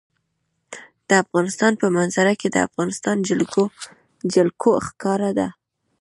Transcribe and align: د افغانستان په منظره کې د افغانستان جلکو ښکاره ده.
د 1.07 1.09
افغانستان 1.23 1.73
په 1.81 1.87
منظره 1.97 2.33
کې 2.39 2.47
د 2.51 2.57
افغانستان 2.67 3.17
جلکو 4.61 4.71
ښکاره 4.87 5.31
ده. 5.39 5.47